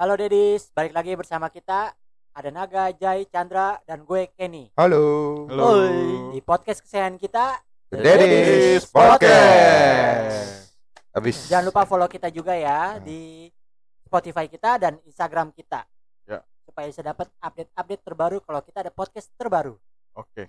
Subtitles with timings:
[0.00, 1.92] Halo Dedis, balik lagi bersama kita.
[2.32, 4.72] Ada Naga, Jai, Chandra, dan gue Kenny.
[4.72, 5.44] Halo.
[5.44, 5.68] Halo.
[6.32, 7.60] Di podcast kesayangan kita.
[7.92, 10.72] The Daddies Podcast.
[11.12, 11.52] Habis.
[11.52, 13.04] Jangan lupa follow kita juga ya Hmm.
[13.04, 13.50] di
[14.00, 15.84] Spotify kita dan Instagram kita.
[16.24, 16.40] Ya.
[16.64, 19.76] Supaya bisa dapat update-update terbaru kalau kita ada podcast terbaru.
[20.16, 20.48] Oke.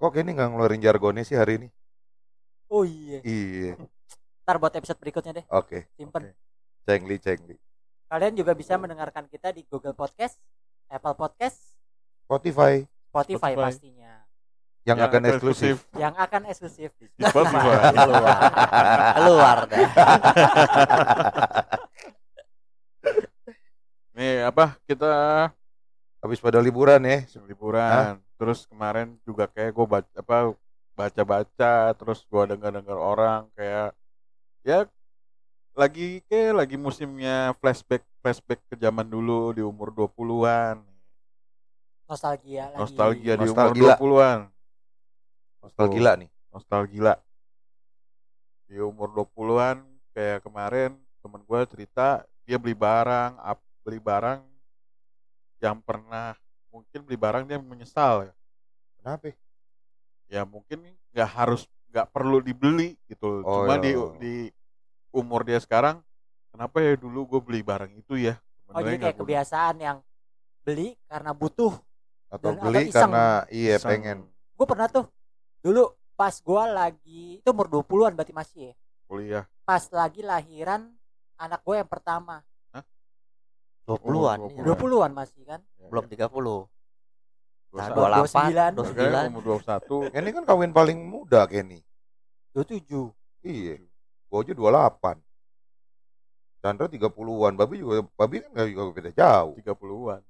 [0.00, 1.68] Kok ini nggak ngeluarin jargonnya sih hari ini?
[2.66, 3.22] Oh iya.
[3.22, 3.78] Iya.
[4.42, 5.86] Ntar buat episode berikutnya deh, Oke.
[5.94, 6.34] simpen.
[6.34, 6.34] Oke.
[6.82, 7.54] Cengli cengli.
[8.06, 10.38] Kalian juga bisa mendengarkan kita di Google Podcast,
[10.86, 11.74] Apple Podcast,
[12.26, 13.64] Spotify Spotify, Spotify.
[13.66, 14.12] pastinya.
[14.86, 15.82] yang, akan eksklusif.
[15.98, 17.74] Yang akan eksklusif di Spotify.
[17.98, 18.38] keluar
[19.18, 19.82] keluar dah
[24.16, 25.12] Nih apa kita
[26.22, 27.26] Habis pada liburan ya.
[27.46, 28.22] liburan.
[28.38, 30.54] Terus kemarin juga kayak gue baca apa
[30.96, 33.92] baca-baca terus gue dengar-dengar orang kayak
[34.64, 34.88] ya
[35.76, 40.80] lagi kayak lagi musimnya flashback flashback ke zaman dulu di umur 20-an.
[42.06, 42.80] nostalgia lagi.
[42.80, 43.94] Nostalgia di umur Nostalgila.
[43.98, 44.40] 20-an.
[45.60, 46.30] Nostalgia nih.
[46.48, 47.14] nostalgia
[48.66, 54.40] di umur 20-an kayak kemarin temen gue cerita dia beli barang ap- beli barang
[55.60, 56.32] yang pernah
[56.72, 58.34] mungkin beli barang dia menyesal ya
[58.96, 59.36] Kenapa?
[60.26, 63.82] ya mungkin nggak harus nggak perlu dibeli gitu Oh, cuma iya.
[63.84, 64.34] di di
[65.16, 66.04] umur dia sekarang
[66.52, 68.36] kenapa ya dulu gue beli barang itu ya
[68.66, 69.22] Oh jadi kayak guna.
[69.24, 69.98] kebiasaan yang
[70.60, 71.70] beli karena butuh.
[72.26, 73.02] Atau Dan- beli atau iseng.
[73.08, 73.88] karena iya Iseng.
[73.88, 74.18] pengen.
[74.52, 75.06] Gue pernah tuh
[75.62, 78.74] dulu pas gua lagi itu umur 20-an berarti masih ya.
[79.06, 80.90] kuliah Pas lagi lahiran
[81.36, 82.42] anak gue yang pertama.
[83.86, 84.62] 20-an Oh, iya.
[84.66, 85.60] 20-an masih kan.
[85.78, 86.66] Ya, belum 30
[87.70, 88.74] nah, 21.
[88.74, 88.82] 28 29.
[88.82, 91.86] Oke, 29 umur 21 Ini kan kawin paling muda Kenny.
[92.50, 93.14] 27.
[93.40, 93.78] Iya.
[94.26, 95.18] Gua aja 28.
[96.62, 97.52] Chandra 30-an.
[97.54, 99.54] Babi juga Babi kan nggak juga beda jauh.
[99.58, 100.22] 30-an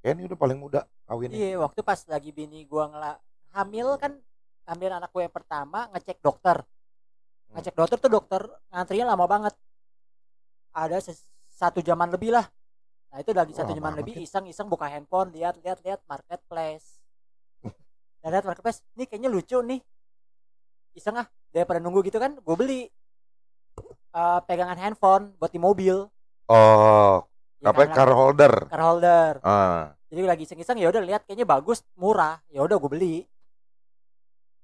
[0.00, 1.36] Kenny udah paling muda kawinnya.
[1.36, 3.12] Iya, waktu pas lagi bini gua ngela
[3.52, 4.16] hamil kan
[4.64, 6.62] hamil anak gue yang pertama ngecek dokter.
[6.62, 7.60] Hmm.
[7.60, 8.42] Ngecek dokter tuh dokter
[8.72, 9.54] ngantrinya lama banget.
[10.72, 11.12] Ada
[11.52, 12.48] satu jaman lebih lah.
[13.10, 17.02] Nah itu lagi satu jaman lebih iseng-iseng buka handphone lihat lihat lihat marketplace.
[18.22, 19.82] Dan lihat marketplace, nih kayaknya lucu nih.
[20.94, 22.80] Iseng ah, daripada nunggu gitu kan, gue beli
[24.10, 26.06] eh, pegangan handphone buat di mobil.
[26.46, 27.22] Oh,
[27.60, 28.54] Ya apa kan, car holder?
[28.66, 29.32] car holder.
[29.44, 29.92] Ah.
[30.10, 32.42] Jadi lagi iseng-iseng ya udah lihat kayaknya bagus, murah.
[32.48, 33.16] Ya udah gue beli.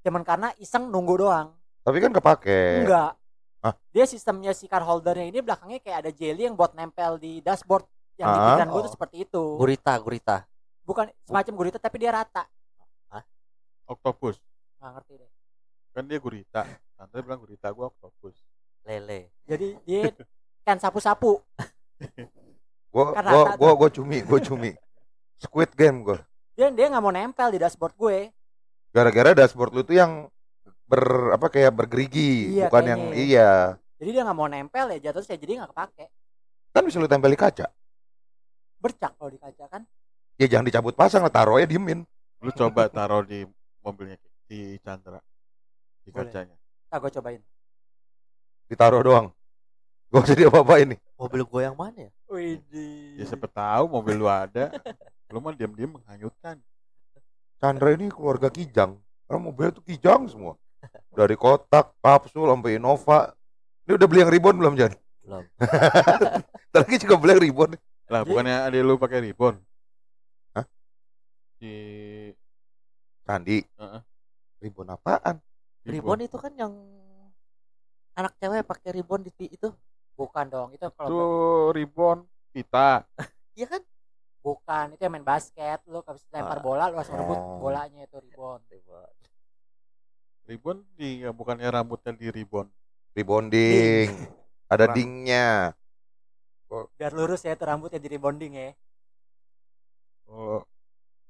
[0.03, 1.55] Cuman karena iseng nunggu doang.
[1.85, 2.83] Tapi kan kepake.
[2.83, 3.15] Enggak.
[3.63, 3.75] Hah?
[3.93, 7.87] Dia sistemnya si car holdernya ini belakangnya kayak ada jelly yang buat nempel di dashboard.
[8.17, 8.45] Yang di Ah.
[8.49, 8.85] pikiran gue Oh.
[8.89, 9.45] tuh seperti itu.
[9.55, 10.37] gurita gurita
[10.83, 12.47] Bukan semacam gurita tapi dia rata.
[13.87, 14.43] Octopus
[14.83, 15.31] Nggak ngerti deh.
[15.97, 16.69] Kan dia gurita
[17.01, 18.37] nanti bilang gurita gua octopus
[18.85, 20.13] lele Jadi dia
[20.67, 21.41] kan sapu-sapu.
[22.93, 24.73] Gua gua rata gua gua cumi, gua cumi.
[25.37, 26.19] Squid game gua.
[26.57, 28.33] Dia dia nggak mau nempel di dashboard gue.
[28.91, 30.33] Gara-gara dashboard lu tuh yang
[30.89, 33.21] ber apa kayak bergerigi, Iya, bukan yang kayaknya.
[33.21, 33.51] iya.
[34.01, 36.07] Jadi dia nggak mau nempel ya jatuh saya jadi nggak kepake.
[36.73, 37.67] Kan bisa lu tempel di kaca.
[38.81, 39.83] Bercak kalau di kaca kan.
[40.41, 42.01] Ya jangan dicabut pasang lah, taruh aja diemin.
[42.41, 43.45] lu coba taruh di
[43.85, 44.17] mobilnya
[44.49, 45.21] di Chandra
[46.07, 46.55] di kacanya
[46.87, 47.43] Nah, gue cobain.
[48.67, 49.27] Ditaruh doang.
[50.07, 50.95] Gua jadi apa-apa ini.
[51.19, 53.19] mobil gue yang mana ya Widih.
[53.19, 54.71] ya siapa tahu mobil lu ada
[55.27, 56.63] lu mah diam-diam menghanyutkan
[57.57, 59.01] Chandra ini keluarga kijang.
[59.25, 60.55] Karena mobilnya tuh kijang semua.
[61.11, 63.33] Dari kotak, kapsul, sampai Innova.
[63.83, 64.93] Ini udah beli yang ribbon belum, Jan?
[65.25, 65.43] belum
[66.77, 67.71] Tadi juga beli yang ribbon.
[68.07, 69.57] lah Jadi- bukannya ada lu pakai ribbon
[70.53, 70.63] Hah?
[71.59, 71.75] di
[73.25, 73.59] Candi.
[73.65, 74.01] Heeh.
[74.61, 75.41] Ribbon apaan?
[75.87, 76.73] Ribbon itu kan yang
[78.15, 79.71] anak cewek pakai ribbon di itu
[80.17, 81.27] Bukan dong, itu kalau itu
[81.77, 82.19] ribbon
[82.57, 83.05] kita
[83.59, 83.85] iya kan
[84.41, 86.65] bukan itu yang main basket lu habis lempar Ah.
[86.65, 87.61] bola lu harus rebut Oh.
[87.61, 88.61] bolanya itu ribon
[90.49, 92.67] ribbon di ya, bukannya rambutnya di ribbon
[93.17, 94.13] Rebonding.
[94.69, 94.97] Ada Kurang.
[95.01, 95.73] dingnya.
[97.01, 98.71] biar lurus ya itu rambutnya di rebonding ya
[100.29, 100.61] oh,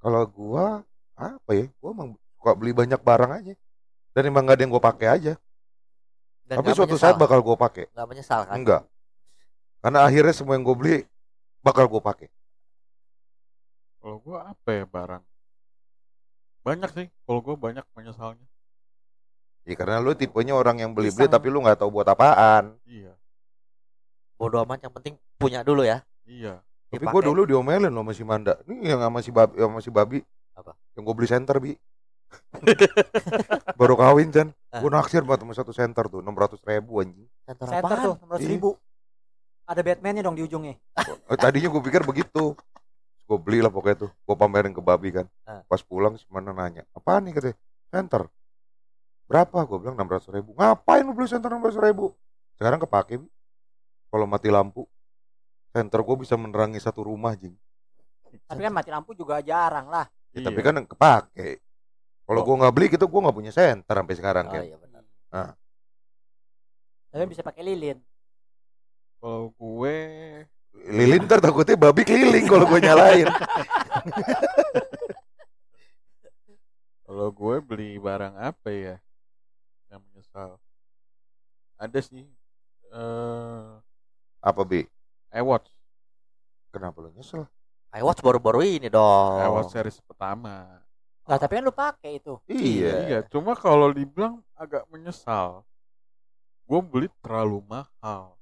[0.02, 0.82] Kalau gua
[1.14, 1.66] apa ya?
[1.78, 3.54] Gua emang suka beli banyak barang aja.
[4.16, 5.32] Dan emang gak ada yang gua pakai aja.
[6.42, 7.12] dan Tapi suatu menyesal.
[7.12, 7.84] saat bakal gua pakai.
[7.90, 8.82] nggak menyesal kan Enggak.
[9.78, 10.96] Karena akhirnya semua yang gua beli
[11.60, 12.32] bakal gua pakai.
[13.98, 15.22] kalau gua apa ya barang
[16.62, 18.46] banyak sih kalau gua banyak menyesalnya
[19.62, 21.34] Ya karena lu tipenya orang yang beli-beli Iseng.
[21.34, 22.78] tapi lu nggak tahu buat apaan.
[22.86, 23.18] iya
[24.36, 28.22] bodoh amat yang penting punya dulu ya iya Tapi gua dulu diomelin loh sama si
[28.22, 28.54] Manda.
[28.62, 30.18] Ini yang sama si Babi, sama si Babi.
[30.54, 30.72] Apa?
[30.94, 31.74] Yang gua beli center, Bi.
[33.80, 34.48] Baru kawin, Chan.
[34.72, 34.80] Ah.
[34.80, 37.26] Gua naksir banget sama satu center tuh, 600 ribu anjing.
[37.44, 38.04] Center center apaan?
[38.04, 38.48] tuh enam Iya.
[38.50, 38.70] ribu
[39.66, 40.78] Ada Batman-nya dong di ujungnya.
[41.26, 42.54] Eh, Tadinya gue pikir begitu.
[43.26, 44.10] Gue beli lah pokoknya tuh.
[44.22, 45.26] Gue pamerin ke babi kan.
[45.42, 45.66] Ah.
[45.66, 46.86] Pas pulang mana nanya.
[46.94, 47.56] Apaan nih katanya?
[47.90, 48.22] Center.
[49.26, 49.66] Berapa?
[49.66, 50.54] Gue bilang 600 ribu.
[50.54, 52.14] Ngapain lu beli center 600 ribu?
[52.54, 53.18] Sekarang kepake.
[53.18, 53.26] Bi.
[54.06, 54.86] Kalau mati lampu.
[55.74, 57.58] Center gue bisa menerangi satu rumah jing.
[58.46, 60.06] Tapi kan mati lampu juga jarang lah.
[60.30, 60.66] Ya, Tapi Iya.
[60.70, 61.58] kan yang kepake.
[62.26, 62.44] Kalau Oh.
[62.44, 64.62] gue nggak beli gitu gue nggak punya center sampai sekarang Oh kan.
[64.62, 65.02] iya benar.
[67.08, 67.98] Tapi bisa pakai lilin.
[69.16, 69.96] kalau gue
[70.76, 73.26] Lilin ntar takutnya babi keliling kalau gue nyalain.
[77.02, 78.96] kalau gue beli barang apa ya
[79.88, 80.58] yang menyesal
[81.76, 82.26] ada sih
[82.86, 83.66] eh
[84.38, 84.84] Apa bi?
[85.32, 85.70] iWatch
[86.68, 87.48] Kenapa lo nyesel?
[87.90, 89.40] iWatch baru-baru ini dong.
[89.40, 90.84] iWatch series pertama
[91.26, 92.38] Nah, tapi kan lu pakai itu.
[92.46, 92.94] Iya.
[93.04, 95.66] iya cuma kalau dibilang agak menyesal
[96.62, 98.34] gue beli terlalu mahal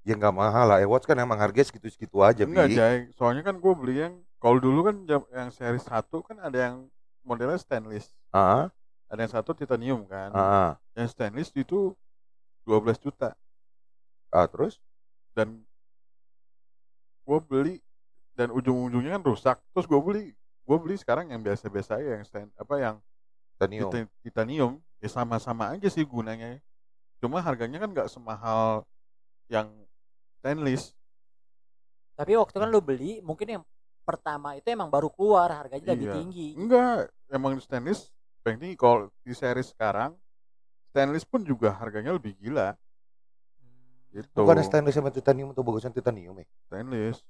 [0.00, 0.78] Ya nggak mahal lah.
[0.80, 2.74] iWatch kan emang harganya segitu-segitu aja enggak bi.
[2.74, 4.96] Jay soalnya kan gue beli yang kalau dulu kan
[5.30, 6.76] yang seri satu kan ada yang
[7.20, 8.72] modelnya stainless Ah,
[9.06, 10.70] ada yang satu titanium kan ah, ah.
[10.96, 11.92] yang stainless itu
[12.64, 13.34] 12 juta
[14.30, 14.78] Ah, terus?
[15.30, 15.62] dan
[17.22, 17.76] gue beli
[18.32, 20.26] dan ujung-ujungnya kan rusak terus gue beli
[20.70, 22.96] gue beli sekarang yang biasa-biasa aja yang stand apa yang
[23.58, 23.90] Titanium.
[23.90, 26.62] tita- titanium ya sama-sama aja sih gunanya
[27.18, 28.86] cuma harganya kan nggak semahal
[29.46, 29.66] yang
[30.38, 30.94] stainless
[32.14, 33.64] Tapi waktu kan lu beli, mungkin yang
[34.04, 36.14] pertama itu emang baru keluar, harganya lebih Iya.
[36.14, 36.48] tinggi.
[36.52, 40.12] enggak emang stainless paling tinggi kalau di seri sekarang
[40.86, 42.76] stainless pun juga harganya lebih gila
[44.10, 46.46] gitu Bukan stainless sama titanium atau bagusan titanium ya?
[46.66, 47.24] stainless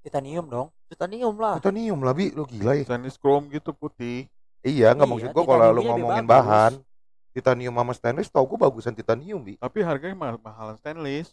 [0.00, 0.68] Titanium dong.
[0.88, 1.60] Titanium lah.
[1.60, 2.82] Titanium lah bi, lo gila ya?
[2.82, 4.26] stainless chrome gitu putih
[4.60, 6.36] Iya, nggak Iya, maksud gua kalau lebih ngomongin bagus.
[6.36, 6.72] bahan,
[7.32, 9.54] titanium sama stainless, tau gua bagusan titanium bi.
[9.56, 11.32] tapi harganya mahal mahalan stainless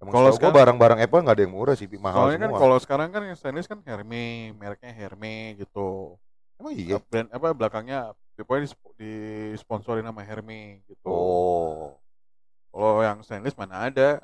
[0.00, 2.60] Kalau sekarang- barang-barang Apple nggak ada yang murah sih, bi mahal Soalnya kan semua.
[2.60, 6.20] kalau sekarang kan yang stainless kan Hermes, mereknya Hermes gitu.
[6.54, 7.00] Emang iya.
[7.00, 7.98] Brand apa belakangnya
[8.36, 11.08] pokoknya disp- disponsorin sama Hermes gitu.
[11.08, 11.96] Oh,
[12.68, 14.20] Kalau yang stainless mana ada?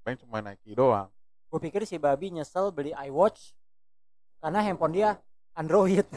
[0.00, 1.12] Paling cuma Nike doang.
[1.50, 3.50] Gue pikir si babi nyesel beli iWatch
[4.38, 5.18] karena handphone dia
[5.52, 6.06] Android.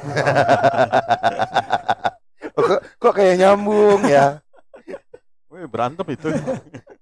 [2.55, 4.39] kok, kok kayak nyambung ya?
[5.49, 6.29] Wih, berantem itu.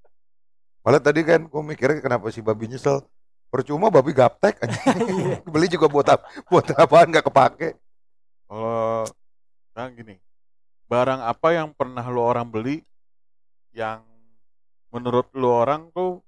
[0.83, 3.05] Malah tadi kan gua mikirnya kenapa si babi nyesel.
[3.51, 5.43] Percuma babi gaptek anjing.
[5.53, 6.23] Beli juga buat apa?
[6.47, 7.75] Buat apaan nggak kepake?
[8.47, 9.03] Kalau
[9.71, 10.15] sekarang gini,
[10.87, 12.79] barang apa yang pernah lo orang beli
[13.75, 14.03] yang
[14.91, 16.23] menurut lo orang tuh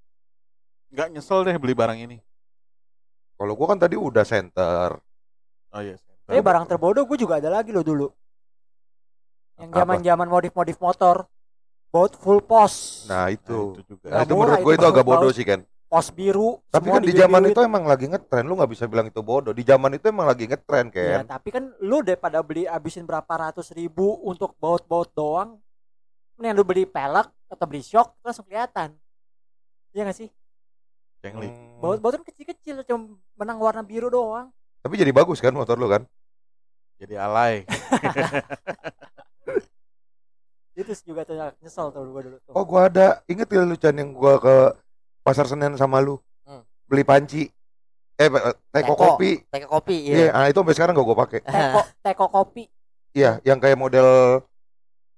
[0.94, 2.22] nggak nyesel deh beli barang ini?
[3.34, 4.94] Kalau gua kan tadi udah center.
[5.74, 5.98] Oh iya.
[6.24, 8.08] Tapi barang terbodoh gue juga ada lagi loh dulu.
[9.60, 9.78] Yang Apa?
[9.82, 11.26] zaman-zaman modif-modif motor.
[11.90, 13.04] Baut full pos.
[13.06, 13.76] Nah Nah, itu.
[13.76, 14.06] itu juga.
[14.10, 15.60] Nah, itu murah menurut gue itu itu agak baut- bodoh sih kan.
[15.86, 16.58] Pos biru.
[16.74, 19.54] Tapi kan di zaman itu emang lagi ngetren, lu nggak bisa bilang itu bodoh.
[19.54, 21.38] Di zaman itu emang lagi ngetren Ya, kan.
[21.38, 25.62] tapi kan lu daripada beli abisin berapa ratus ribu untuk baut-baut doang,
[26.34, 28.90] mending lu beli pelek atau beli shock itu langsung kelihatan.
[29.94, 30.28] Iya gak sih?
[31.24, 31.48] Cengli.
[31.48, 31.80] Hmm.
[31.80, 34.52] Baut-baut kan kecil-kecil cuma menang warna biru doang.
[34.84, 36.04] Tapi jadi bagus kan motor lu kan?
[37.00, 37.64] Jadi alay.
[40.74, 42.52] Itu juga tuh nyesel tuh gue dulu tuh.
[42.52, 43.22] Oh gua ada.
[43.24, 44.56] Ingat ya lu Chan yang gua ke
[45.22, 46.60] pasar Senen sama lu Hmm.
[46.84, 47.48] beli panci.
[48.14, 48.28] Eh
[48.68, 48.94] teko Teko.
[49.16, 49.40] kopi.
[49.48, 50.30] Teko kopi Iya, iya.
[50.34, 51.40] ah, itu sampai sekarang gak gua pakai.
[51.46, 52.62] Teko, teko kopi.
[53.14, 54.42] Iya, yang kayak model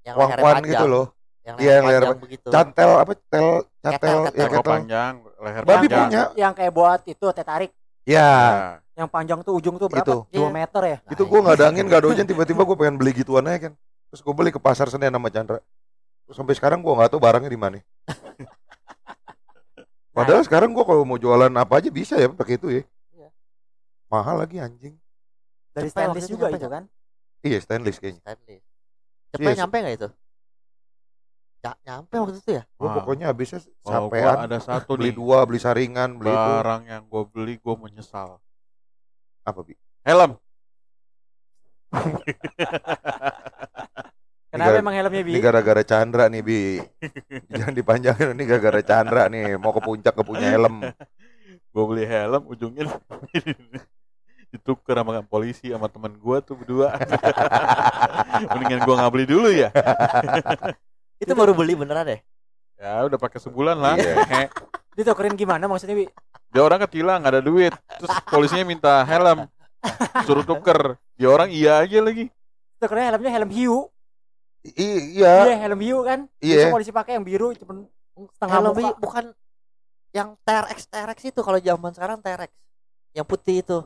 [0.05, 0.71] yang panjang.
[0.71, 1.07] gitu loh.
[1.43, 2.49] Yang Iya, leher yang leher panjang begitu.
[2.53, 3.13] Cantel apa?
[3.27, 3.49] Tel,
[3.81, 4.37] cantel, Ketel, ya ketel.
[4.37, 4.73] Teko ketel.
[4.77, 6.09] panjang, leher Babi panjang.
[6.09, 6.23] punya.
[6.35, 7.71] Yang kayak buat itu teh tarik.
[8.03, 10.07] Ya, Nah, Yang panjang tuh ujung tuh berapa?
[10.07, 10.17] Itu.
[10.31, 10.49] 2 Iya.
[10.49, 10.97] meter ya?
[10.99, 13.69] Nah, itu gua nggak ada angin, nggak ada hujan, tiba-tiba gua pengen beli gituan aja
[13.69, 13.73] kan.
[14.09, 15.59] Terus gua beli ke pasar Senen sama Chandra.
[16.25, 17.77] Terus sampai sekarang gua nggak tahu barangnya di mana.
[20.13, 22.83] Padahal sekarang gua kalau mau jualan apa aja bisa ya pakai itu ya.
[23.13, 23.29] Iya.
[24.09, 24.97] Mahal lagi anjing.
[25.71, 26.89] Dari stainless juga itu kan?
[27.43, 28.23] Iya stainless kayaknya.
[28.23, 28.65] Stainless.
[29.29, 29.59] Cepet Yes.
[29.61, 30.09] nyampe nggak itu?
[31.67, 32.63] Ya, nyampe waktu itu ya?
[32.79, 32.95] Gua Wah.
[33.03, 36.39] pokoknya habisnya gua sampean ada satu beli nih dua, beli saringan, beli itu.
[36.39, 38.39] barang yang gue beli gue menyesal.
[39.43, 39.75] Apa bi?
[40.07, 40.39] Helm.
[44.47, 45.33] Kenapa Gara- emang helmnya bi?
[45.37, 46.79] Ini gara-gara Chandra nih bi.
[47.51, 50.87] Jangan dipanjangin ini gara-gara Chandra nih mau ke puncak ke punya helm.
[51.77, 52.89] gue beli helm ujungnya
[54.55, 56.95] ditukar sama polisi sama teman gue tuh berdua.
[58.55, 59.69] Mendingan gue nggak beli dulu ya.
[61.17, 62.21] Itu baru beli beneran deh.
[62.77, 63.95] Ya udah pakai sebulan lah.
[63.97, 64.15] Iya.
[64.29, 64.45] Hehe.
[64.97, 66.07] Ditukerin gimana maksudnya bi?
[66.53, 67.73] Dia orang ketilang nggak ada duit.
[68.01, 69.49] Terus polisinya minta helm.
[70.25, 70.97] Suruh tuker.
[71.17, 72.29] Dia orang iya aja lagi.
[72.77, 73.89] Tukerin helmnya helm hiu.
[74.67, 76.27] I- iya, Iya helm hiu kan?
[76.43, 76.69] Iya.
[76.69, 77.87] Polisi pakai yang biru cuma
[78.35, 78.91] setengah Helm muka.
[78.97, 79.25] bukan
[80.11, 82.49] yang TRX TRX itu kalau zaman sekarang TRX
[83.13, 83.79] yang putih itu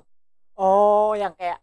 [0.54, 1.58] Oh, yang kayak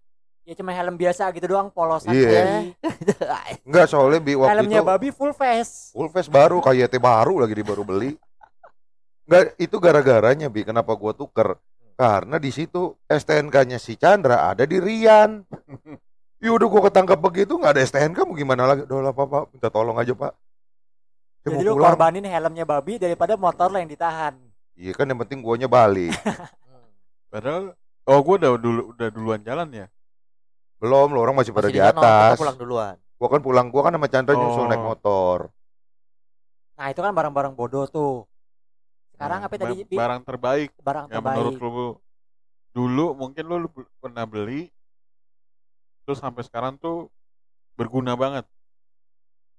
[0.47, 2.23] ya cuma helm biasa gitu doang polosan Iya.
[2.31, 2.67] babi.
[3.67, 5.91] Enggak soalnya bi waktu Helmnya itu babi full face.
[5.91, 8.15] full face baru kayak teh baru lagi di baru beli.
[9.27, 11.59] Enggak itu gara-garanya bi kenapa gua tuker?
[11.97, 15.43] Karena di situ STNK-nya si Chandra ada di Rian.
[16.37, 18.87] Ya udah gua ketangkap begitu nggak ada STNK mau gimana lagi?
[18.87, 20.31] Udah lah Pak, Pak, minta tolong aja Pak.
[20.31, 21.91] Saya Jadi mau lu pulang.
[21.91, 24.31] korbanin helmnya babi daripada motor lo yang ditahan.
[24.73, 26.15] Iya kan yang penting guanya balik.
[27.33, 27.75] Padahal
[28.05, 29.87] oh gue udah dulu udah duluan jalan ya.
[30.77, 32.37] Belum, lo orang masih pada Masih di kita atas.
[32.37, 34.69] pulang duluan Gua kan pulang, gua kan sama Chandra nyusul Oh.
[34.69, 35.49] naik motor.
[36.77, 38.29] Nah, itu kan barang-barang bodoh tuh.
[39.17, 41.73] Sekarang Nah, apa tadi barang terbaik barang yang menurut terbaik?
[41.73, 41.85] lu
[42.69, 44.69] dulu mungkin lu, lu pernah beli
[46.05, 47.09] terus sampai sekarang tuh
[47.73, 48.45] berguna banget.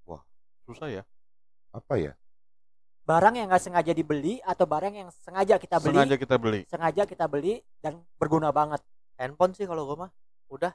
[0.07, 0.23] Wah.
[0.63, 1.03] susah ya.
[1.75, 2.15] Apa ya?
[3.03, 6.61] Barang yang nggak sengaja dibeli atau barang yang sengaja kita beli, Sengaja kita beli.
[6.63, 8.79] sengaja kita beli dan berguna banget.
[9.19, 10.11] handphone sih kalau gua mah
[10.47, 10.71] udah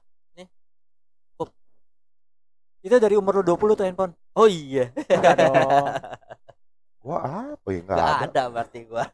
[2.84, 4.12] Itu dari umur lu 20 tuh handphone.
[4.36, 5.56] oh iya Enggak dong.
[7.04, 7.18] Gua
[7.56, 7.80] apa ya?
[7.80, 8.28] Enggak nggak ada.
[8.28, 9.04] ada berarti gua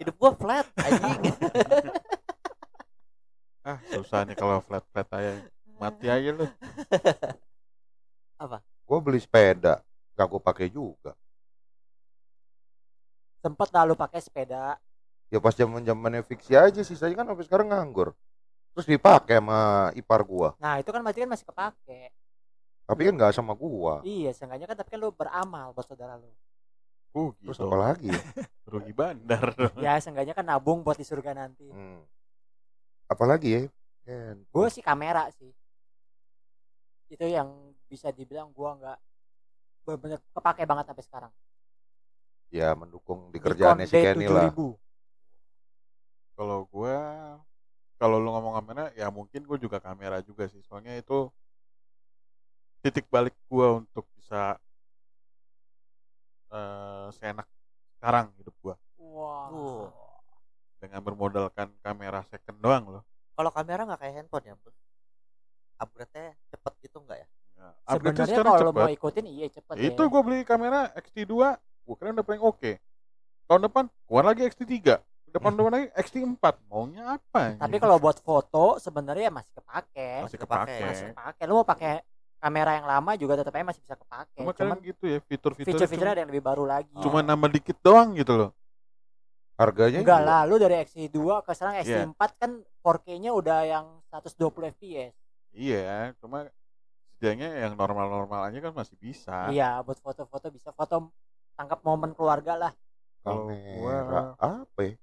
[0.00, 1.20] hidup gua flat anjing
[3.64, 5.40] Ah, susah nih kalau flat flat aja.
[5.80, 6.44] Mati aja lu.
[8.84, 9.80] Gua beli sepeda,
[10.12, 11.16] gak gua pakai juga.
[13.40, 14.76] Sempet lalu pakai sepeda.
[15.32, 18.12] Ya pas zaman zamannya fiksi aja sisanya kan sampai sekarang nganggur.
[18.76, 20.52] Terus dipakai sama ipar gua.
[20.60, 22.12] Nah, itu kan berarti kan masih kepake.
[22.84, 24.04] Tapi kan nggak sama gua.
[24.04, 26.28] Iya, seenggaknya kan tapi kan lu beramal buat saudara lu.
[27.14, 27.70] Uh, Terus gitu.
[27.70, 28.10] apa lagi?
[28.72, 29.56] Rugi bandar.
[29.80, 31.64] Ya, seenggaknya kan nabung buat di surga nanti.
[31.70, 32.04] Hmm.
[33.08, 33.62] Apalagi ya?
[34.04, 34.44] Ken.
[34.52, 35.48] Gue sih kamera sih.
[37.08, 38.98] Itu yang bisa dibilang gua nggak
[39.84, 41.32] bener-bener kepake banget sampai sekarang.
[42.52, 44.52] Ya mendukung di kerjaannya si Kenny lah.
[44.52, 44.60] D7000.
[46.34, 46.98] Kalau gua
[47.94, 50.60] kalau lu ngomong kamera ya mungkin gua juga kamera juga sih.
[50.66, 51.30] Soalnya itu
[52.84, 54.60] titik balik gua untuk bisa
[56.52, 57.48] eh seenak
[57.96, 59.48] sekarang hidup gua Wah.
[59.48, 59.88] Wow.
[60.78, 63.02] dengan bermodalkan kamera second doang loh.
[63.32, 64.70] kalau kamera nggak kayak handphone ya bro
[65.74, 68.82] upgrade-nya cepet gitu nggak ya Ya, upgrade-nya Sebenarnya kalau cepet.
[68.82, 70.10] mau ikutin iya cepet Itu ya.
[70.10, 71.32] gua beli kamera XT2,
[71.86, 72.72] gua kira udah paling oke.
[73.46, 74.74] Tahun depan keluar lagi XT3,
[75.30, 76.42] depan depan lagi XT4.
[76.66, 77.54] Maunya apa?
[77.54, 80.26] Tapi kalau buat foto sebenarnya masih kepake.
[80.26, 80.66] masih kepake.
[80.66, 80.82] kepake.
[80.82, 81.42] Masih kepake.
[81.46, 82.02] Lu mau pakai
[82.44, 84.36] kamera yang lama juga tetap aja masih bisa kepake.
[84.36, 86.92] Cuma Cuman kan gitu ya, fitur-fitur fitur-fiturnya ada yang lebih baru lagi.
[87.00, 88.50] cuma nambah dikit doang gitu loh.
[89.54, 90.28] Harganya enggak juga.
[90.28, 92.04] lah, lu dari XT2 ke sekarang Iya.
[92.10, 92.50] XT4 kan
[92.82, 95.14] 4K-nya udah yang 120 fps.
[95.54, 96.50] Iya, cuma
[97.08, 99.48] setidaknya yang normal-normal aja kan masih bisa.
[99.48, 101.14] Iya, buat foto-foto bisa foto
[101.54, 102.72] tangkap momen keluarga lah.
[103.22, 104.94] Kalau gua apa ya?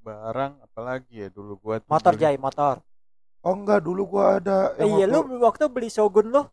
[0.00, 2.80] barang apalagi ya dulu gua tuh Motor beli- Jai, motor.
[3.40, 6.44] Oh enggak, dulu gua ada Eh, iya, lu waktu- beli Shogun lu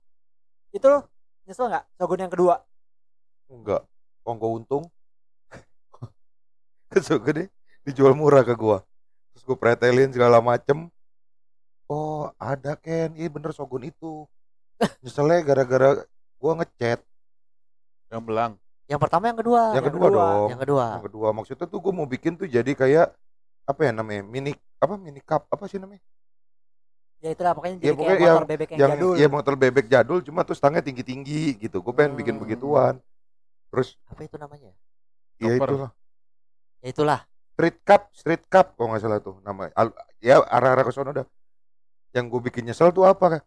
[0.70, 1.04] itu lu
[1.44, 1.86] nyesel nggak?
[1.94, 2.56] Shogun yang kedua.
[3.48, 3.84] enggak.
[4.22, 4.84] Kongko untung.
[6.88, 7.52] Kesuk gede
[7.84, 8.84] dijual murah ke gua.
[9.32, 10.88] Terus gua pretelin segala macem.
[11.86, 13.16] Oh, ada Ken.
[13.16, 14.28] Iya bener Shogun itu.
[15.04, 15.90] Nyeselnya gara-gara
[16.38, 17.04] gua ngechat.
[18.08, 18.56] yang belang.
[18.88, 20.24] yang pertama yang kedua Yang yang kedua kedua.
[20.24, 20.48] dong.
[20.48, 23.12] yang kedua Yang kedua maksudnya tuh gua mau bikin tuh jadi kayak
[23.66, 24.24] apa ya namanya?
[24.24, 26.00] Mini apa mini cup apa sih namanya?
[27.18, 29.14] Ya itulah pokoknya Ya, jadi kayak pokoknya motor yang- bebek yang, yang jadul.
[29.16, 31.82] ya motor bebek jadul cuma tuh stangnya tinggi-tinggi gitu.
[31.82, 32.44] Gue pengen bikin Hmm.
[32.44, 32.94] begituan.
[33.68, 34.72] Terus apa itu namanya
[35.38, 35.92] ya itu lah.
[36.80, 37.20] ya itulah
[37.52, 39.74] Street Cup, Street Cup kalau nggak salah tuh nama.
[39.74, 41.26] Al- ya arah-arah ke sono dah.
[42.12, 43.42] Yang gue bikin nyesel tuh apa?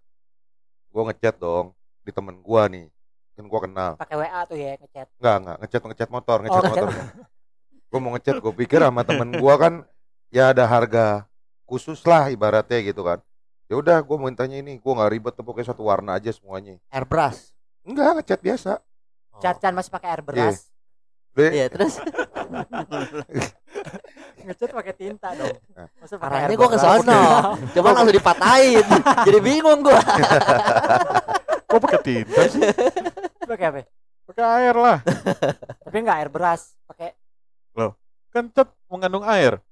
[0.88, 2.90] Gue ngechat dong di temen gua nih.
[3.32, 3.92] Kan gua kenal.
[3.96, 5.06] pakai WA tuh ya ngechat.
[5.16, 6.88] Enggak, enggak, ngechat ngechat motor, ngechat Oh, motor.
[7.86, 9.74] gue mau ngechat, gue pikir sama temen gua kan
[10.28, 11.24] ya ada harga
[11.64, 13.22] khusus lah ibaratnya gitu kan.
[13.70, 16.74] Ya udah, gue mau tanya ini, gue nggak ribet, tuh, pokoknya satu warna aja semuanya.
[16.90, 17.54] airbrush
[17.86, 18.82] Enggak, ngechat biasa.
[19.30, 19.38] Oh.
[19.38, 20.66] Cat-cat masih pakai airbrush.
[21.30, 22.02] Deh, iya terus
[24.42, 25.54] Ngecat pakai tinta dong.
[25.78, 25.86] Nah.
[26.02, 27.22] Masa pakai arahnya gua ke sono
[27.78, 28.82] coba langsung dipatahin
[29.30, 30.02] jadi bingung gua
[31.70, 32.66] Kok pakai tinta sih?
[33.46, 33.80] Pakai apa?
[34.26, 34.98] Pakai air lah.
[35.86, 37.14] Tapi enggak airbrush, pakai
[38.34, 39.62] Kan cat mengandung air.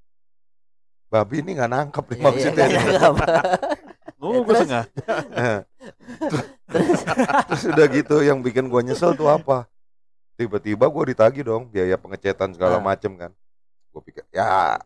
[1.08, 2.66] babi ini nggak nangkep nih Iya, maksudnya.
[2.68, 3.42] iya, nggak
[4.18, 4.24] apa.
[4.24, 4.60] Oh, gue terus?
[4.60, 5.02] sengaja.
[6.66, 6.98] terus
[7.48, 9.64] Terus udah gitu, yang bikin gua nyesel tuh apa?
[10.34, 12.84] Tiba-tiba gua ditagih dong biaya pengecetan segala Ah.
[12.84, 13.30] macem kan.
[13.88, 14.78] Gue pikir, ya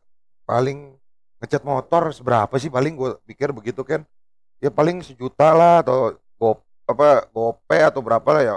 [0.42, 0.94] paling
[1.38, 4.06] ngecat motor seberapa sih paling gue pikir begitu kan
[4.58, 8.54] ya paling sejuta lah atau go apa gope atau berapa lah ya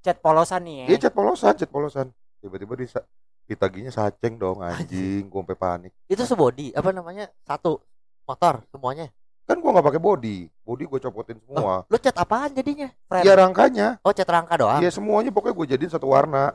[0.00, 0.86] cat polosan nih ya.
[0.86, 2.06] Iya cat polosan, cat polosan.
[2.38, 3.06] Tiba-tiba disa-
[3.44, 5.92] Ditaginya saceng dong anjing, gue sampai panik.
[6.06, 7.26] Itu sebody apa namanya?
[7.42, 7.82] Satu
[8.22, 9.10] motor semuanya.
[9.50, 11.82] Kan gue nggak pakai body, body gue copotin semua.
[11.90, 12.86] Lu cat apaan jadinya?
[13.10, 13.26] Frame.
[13.26, 14.78] Iya rangkanya, Oh, cat rangka doang.
[14.78, 16.54] iya semuanya pokoknya gue jadiin satu warna.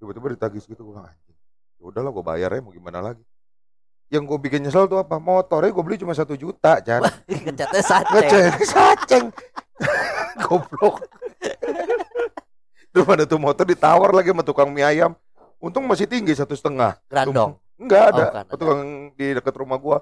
[0.00, 1.36] Tiba-tiba ditagih gue bilang anjing.
[1.76, 3.20] Ya udahlah gue bayar ya mau gimana lagi.
[4.08, 5.20] Yang gue bikin nyesel tuh apa?
[5.20, 7.04] Motornya gue beli cuma satu juta, Chan.
[7.28, 8.16] Ngecatnya saceng.
[8.24, 9.24] Ngecek saceng.
[10.48, 11.04] Goblok.
[12.96, 15.12] Terus ada tuh motor ditawar lagi sama tukang mie ayam.
[15.60, 16.96] Untung masih tinggi satu setengah.
[17.12, 17.60] Grandong.
[17.76, 18.24] Enggak ada.
[18.24, 18.56] Oh, bukan ada.
[18.56, 18.80] tukang
[19.20, 19.98] di dekat rumah gua.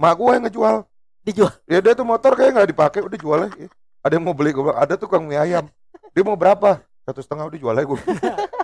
[0.00, 0.76] Mak gua yang ngejual.
[1.24, 1.52] Dijual.
[1.64, 3.66] Ya dia tuh motor kayak nggak dipakai, udah jual aja.
[4.04, 5.64] Ada yang mau beli gua bilang, ada tukang mie ayam.
[6.12, 6.84] Dia mau berapa?
[7.08, 7.98] Satu setengah udah jual aja gua.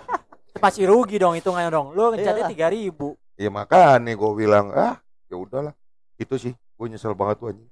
[0.63, 1.87] Masih rugi dong hitungannya dong.
[1.97, 2.51] Lu ngecatnya Iyalah.
[2.53, 3.17] tiga ribu.
[3.33, 5.73] ya makanya gua bilang, ah ya udahlah.
[6.21, 7.69] Itu sih, gua nyesel banget tuh anjing.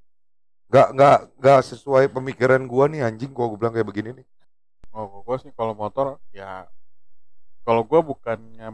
[0.74, 4.26] Nggak nggak nggak sesuai pemikiran gua nih anjing gua, gua bilang kayak begini nih.
[4.90, 6.66] Oh, gue sih kalau motor ya
[7.62, 8.74] kalau gue bukannya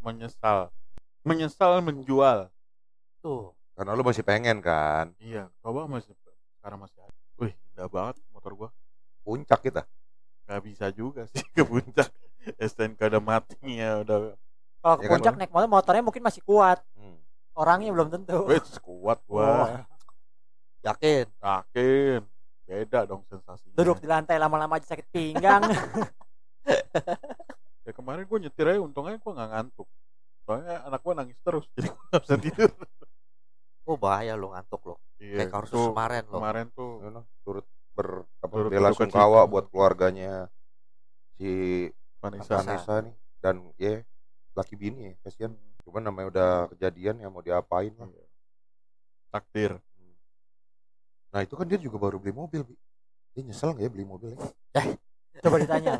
[0.00, 0.72] menyesal,
[1.20, 2.48] menyesal menjual.
[3.20, 3.52] Tuh.
[3.72, 5.16] Karena lu masih pengen kan.
[5.16, 6.12] Iya, coba masih
[6.60, 7.16] sekarang masih ada.
[7.40, 8.70] Wih, indah banget motor gua.
[9.24, 9.82] Puncak kita.
[10.44, 12.08] Gak bisa juga sih ke puncak.
[12.58, 14.36] STNK udah mati ya udah.
[14.82, 16.82] Kalau ke Ya kan, puncak naik motor motornya mungkin masih kuat.
[16.98, 17.18] Hmm.
[17.56, 18.44] Orangnya belum tentu.
[18.44, 19.86] Wih, kuat Oh, gua.
[20.82, 21.30] Yakin.
[21.40, 22.20] Yakin.
[22.66, 23.76] Beda dong sensasinya.
[23.76, 25.62] duduk di lantai lama-lama aja sakit pinggang.
[27.82, 29.88] Ya kemarin gue nyetir aja untungnya gue nggak ngantuk.
[30.46, 32.70] Soalnya anak gue nangis terus, jadi gue nggak bisa tidur.
[33.82, 34.94] Oh, bahaya lo ngantuk lo.
[35.18, 36.36] Iya, Kayak kasus kemarin lo.
[36.38, 38.08] Kemarin tuh Ya noh, turut ber
[38.40, 40.48] apa, Turut bela sungkawa buat keluarganya
[41.36, 41.50] si
[42.18, 42.62] Vanessa.
[42.62, 44.00] Vanessa nih dan ya
[44.54, 48.26] laki bini ya kasihan cuman namanya udah kejadian ya mau diapain lah Iya.
[49.28, 49.72] Takdir.
[51.28, 52.76] nah itu kan dia juga baru beli mobil Bi.
[53.32, 54.84] dia nyesel nggak ya beli mobil ya?
[55.40, 55.96] Coba ditanya?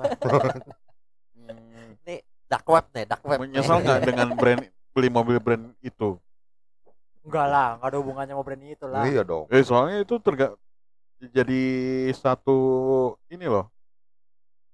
[1.33, 3.39] Hmm, Nih, dark web nih, dark web.
[3.41, 4.63] menyesal nggak dengan brand
[4.93, 6.21] beli mobil brand itu?
[7.23, 9.03] Enggak lah, enggak ada hubungannya sama brand itu lah.
[9.07, 10.47] iya dong Eh soalnya itu terga
[11.23, 11.61] jadi
[12.19, 12.57] satu
[13.31, 13.71] ini loh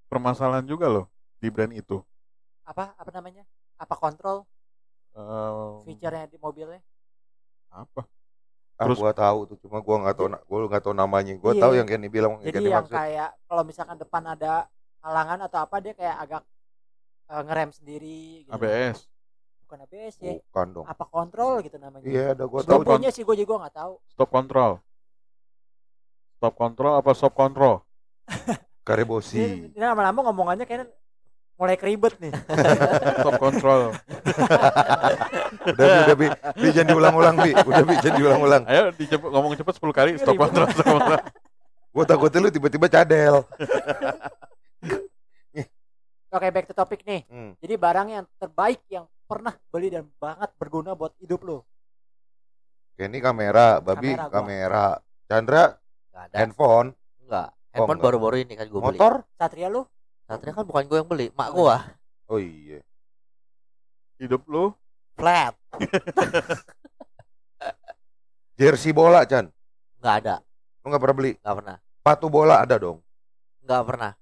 [0.09, 1.05] permasalahan juga loh
[1.39, 2.01] di brand itu.
[2.65, 3.45] Apa apa namanya?
[3.77, 4.49] Apa kontrol
[5.13, 6.81] Eh, feature-nya di mobilnya?
[7.69, 8.07] apa?
[8.79, 11.63] ah, Terus- gua tahu tuh cuma gua nggak tahu gua nggak tahu namanya gua Iya.
[11.67, 14.53] tahu yang Kenny bilang yang Jadi Kenny yang maksud kayak kalau misalkan depan ada
[15.05, 16.43] halangan atau apa dia kayak agak
[17.29, 18.19] eh, ngerem sendiri
[18.49, 18.55] gitu.
[18.57, 19.05] ABS.
[19.69, 20.33] Bukan ABS ya.
[20.43, 22.01] bukan dong Apa kontrol gitu namanya.
[22.03, 23.93] iya ada gua Gue tahu punya sih gue juga nggak tahu.
[24.09, 24.73] Stop control.
[26.35, 27.85] Stop control apa stop control?
[28.83, 30.89] karebosi Ini lama-lama ngomongannya kayak
[31.55, 32.33] mulai keribet nih.
[33.21, 33.93] Stop control.
[35.69, 36.27] udah bi udah bi
[36.57, 40.33] Bi, jangan diulang-ulang bi udah bi jangan diulang-ulang Ayo dicepet, ngomong cepet 10 kali stop
[40.33, 40.43] Ribet.
[40.49, 40.67] control.
[40.71, 41.21] Stop control.
[41.91, 43.45] gua takutnya lu tiba-tiba cadel
[46.29, 47.25] Oke, back to topic nih.
[47.25, 47.57] hmm.
[47.57, 51.59] Jadi barang yang terbaik yang pernah beli dan banget berguna buat hidup lo.
[52.97, 55.05] Kenny kamera babi Kamera kamera, gua.
[55.29, 55.65] Chandra
[56.09, 56.35] Nggak ada.
[56.35, 56.89] handphone
[57.21, 57.49] Enggak.
[57.53, 58.97] Oh, Handphone baru-baru ini kan gue beli.
[58.97, 59.85] motor Satria lu?
[60.25, 61.77] Satria kan bukan gue yang beli, mak gue.
[62.27, 62.81] oh iya
[64.19, 64.73] Hidup lu
[65.15, 65.53] Flat.
[68.57, 69.47] jersey bola Chan
[69.99, 70.37] Enggak ada.
[70.81, 71.77] lu nggak pernah beli Enggak pernah.
[71.95, 72.99] sepatu bola ada dong
[73.61, 74.13] Enggak pernah.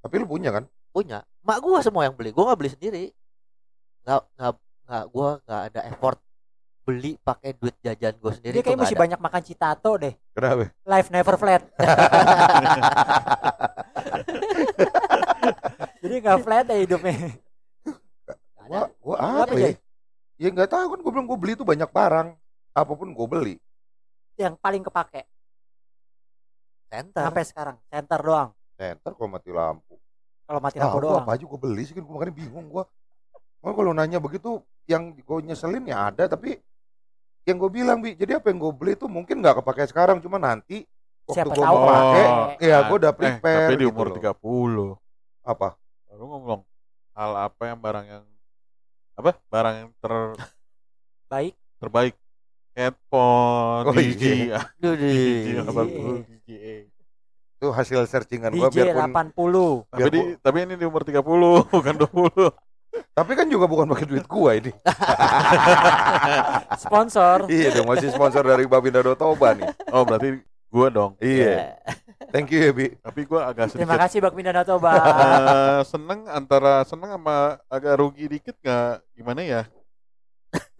[0.00, 1.22] tapi lu punya kan Punya.
[1.46, 2.34] Mak gue semua yang beli.
[2.34, 3.04] Gue nggak beli sendiri.
[4.02, 6.18] Enggak enggak enggak gue enggak ada effort
[6.80, 9.02] beli pakai duit jajan gue sendiri Dia kayak nggak mesti ada.
[9.04, 10.14] banyak makan citato deh.
[10.32, 11.62] kenapa Life never flat.
[16.00, 17.14] Jadi nggak flat ya hidupnya.
[18.60, 19.68] Nggak gua gua apa ya
[20.36, 22.28] ya nggak tahu kan gua bilang gua beli tuh banyak barang
[22.72, 23.54] apa pun gua beli
[24.34, 25.20] Yang paling kepake
[26.86, 27.22] Center.
[27.22, 27.76] sampai sekarang.
[27.86, 28.48] Center doang.
[28.72, 29.94] center kalau mati lampu
[30.42, 31.20] Kalau mati ah, lampu doang.
[31.20, 32.82] apa aja gua beli sih kan gua makanya bingung gua
[33.60, 36.56] Gua kalau nanya begitu yang gua nyeselin ya ada tapi
[37.42, 40.36] yang gue bilang bi jadi apa yang gue beli tuh mungkin nggak kepake sekarang cuma
[40.36, 40.84] nanti
[41.24, 43.90] waktu Siapa gue tahu mau pakai Oh, ya gue udah eh, prepare tapi di gitu
[43.90, 44.16] umur loh.
[45.42, 45.68] 30 apa
[46.06, 46.60] Lalu ngomong
[47.10, 48.24] hal apa yang barang yang
[49.14, 50.12] apa barang yang ter
[51.32, 51.54] Baik.
[51.76, 52.14] terbaik
[52.72, 54.60] headphone Oh, DJ iya.
[54.76, 55.04] DJ
[55.56, 55.60] Iya.
[56.20, 56.48] DJ
[57.56, 59.92] itu hasil searchingan gue biarpun 80.
[59.92, 61.24] tapi di, tapi ini di umur 30
[61.72, 62.69] bukan 20 tapi kan
[63.60, 64.72] juga bukan pakai duit gua ini.
[66.80, 67.44] Sponsor.
[67.52, 69.68] iya dong masih sponsor dari Babinda Toba nih.
[69.92, 70.40] Oh berarti
[70.72, 71.12] gua dong.
[71.20, 71.76] Iya.
[72.32, 72.96] Thank you ya bi.
[72.96, 74.96] Tapi gua agak Terima sedikit kasih Bak Minda Toba.
[74.96, 79.04] eh, seneng antara seneng sama agak rugi dikit nggak?
[79.12, 79.62] Gimana ya?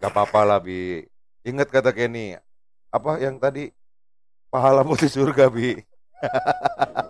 [0.01, 1.05] Gak apa-apa lah bi.
[1.45, 2.33] Ingat kata Kenny
[2.89, 3.69] apa yang tadi?
[4.49, 5.77] Pahala di surga bi.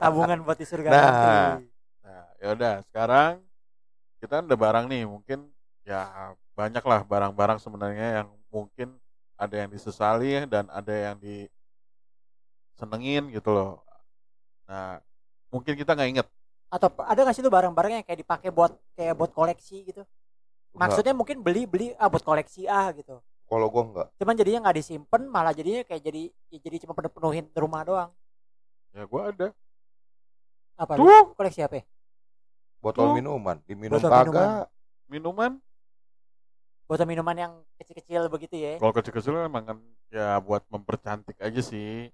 [0.03, 0.99] Tabungan buat di surga Nah.
[0.99, 1.67] nanti.
[2.03, 3.31] nah ya udah sekarang
[4.23, 5.51] kita udah barang nih mungkin
[5.91, 8.95] ya banyak lah barang-barang sebenarnya yang mungkin
[9.36, 13.84] ada yang disesali dan ada yang disenengin gitu loh
[14.63, 15.04] nah
[15.51, 16.23] mungkin kita nggak inget
[16.71, 20.08] atau ada nggak sih lu barang-barang yang kayak dipakai buat kayak buat koleksi gitu
[20.71, 23.19] maksudnya mungkin beli beli ah buat koleksi ah gitu
[23.51, 24.08] Kalau gua enggak.
[24.15, 28.15] cuman jadinya nggak disimpan malah jadinya kayak jadi ya jadi cuma penuh penuhin rumah doang
[28.95, 29.51] ya gue ada
[30.80, 31.04] apa lu?
[31.04, 31.86] tuh koleksi apa ya?
[32.82, 33.13] Botol Tuh.
[33.13, 34.25] minuman, diminum Botol kagak.
[34.25, 34.65] minuman.
[35.06, 35.51] minuman
[36.91, 39.77] botol minuman yang kecil-kecil begitu ya kalau kecil-kecil emang kan
[40.12, 42.12] ya buat mempercantik aja sih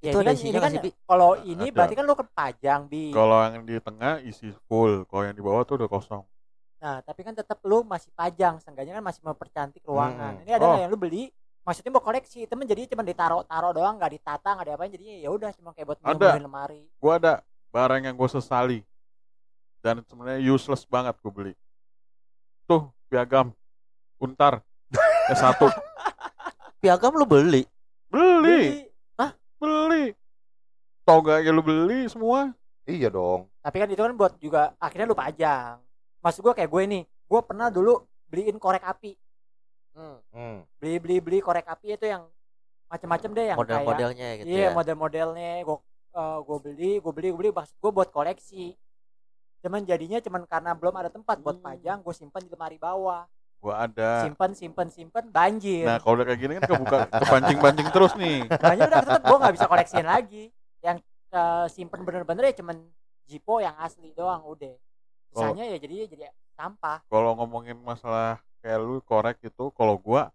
[0.00, 0.72] ya Itu ini ada kan, ini kan
[1.04, 1.44] kalau Ada.
[1.44, 5.36] ini berarti kan lu kan pajang bi kalau yang di tengah isi full kalau yang
[5.36, 6.24] di bawah tuh udah kosong
[6.74, 10.36] Nah, tapi kan tetap lu masih pajang, seenggaknya kan masih mempercantik ruangan.
[10.36, 10.44] Hmm.
[10.44, 10.76] Ini ada Oh.
[10.76, 11.32] yang lu beli,
[11.64, 15.48] maksudnya mau koleksi, temen jadi cuma ditaruh-taruh doang, nggak ditata, nggak diapain, jadinya ya udah
[15.56, 16.36] cuma kayak buat Ada.
[16.36, 16.84] lemari.
[16.84, 17.40] gue ada
[17.72, 18.84] barang yang gue sesali
[19.80, 21.54] dan sebenarnya useless banget gue beli
[22.68, 23.56] tuh piagam
[24.16, 24.62] untar.
[25.26, 25.58] S1
[26.78, 27.64] Piagam lu beli.
[28.06, 28.84] beli.
[29.56, 30.12] Beli.
[31.02, 32.52] Tau gak ya lu beli semua?
[32.84, 33.48] Iya dong.
[33.58, 35.80] Tapi kan itu kan buat juga akhirnya lu pajang.
[36.20, 39.16] Maksud gua kayak gue nih, gue pernah dulu beliin korek api,
[39.94, 40.58] Hmm, Hmm.
[40.76, 42.26] beli beli beli korek api itu yang
[42.86, 44.70] macam-macam deh yang kayak Model-modelnya gitu iya ya.
[44.72, 45.50] model-modelnya.
[45.62, 45.78] Gue
[46.44, 47.50] gue beli gue beli gue beli.
[47.50, 48.76] Maksud gue buat koleksi.
[49.60, 51.64] Cuman jadinya cuman karena belum ada tempat buat Hmm.
[51.64, 53.24] pajang gue simpan di lemari bawah
[53.64, 54.28] gue ada.
[54.28, 55.88] Simpan simpan simpan banjir.
[55.88, 58.44] Nah kalau udah kayak gini kan kebuka kepancing pancing terus nih.
[58.64, 60.44] Banjir udah tetap gue nggak bisa koleksiin lagi.
[60.84, 60.96] Yang
[61.32, 62.76] eh, simpen bener-bener ya cuman
[63.24, 64.76] jipo yang asli doang udah.
[65.32, 67.08] Sisanya ya jadi jadi sampah.
[67.08, 70.28] Kalau ngomongin masalah kayak lu korek itu kalau gua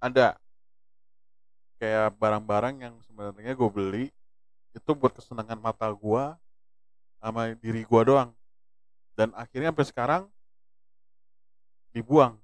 [0.00, 0.40] ada.
[1.76, 4.04] Kayak barang-barang yang sebenarnya gue beli
[4.72, 6.40] itu buat kesenangan mata gua
[7.20, 8.30] sama diri gua doang.
[9.12, 10.22] Dan akhirnya sampai sekarang
[11.96, 12.36] dibuang